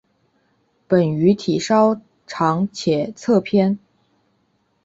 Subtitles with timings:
[0.87, 3.77] 本鱼体稍长且侧扁。